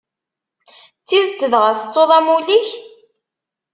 [1.01, 2.69] D tidet dɣa, tettuḍ amulli-k?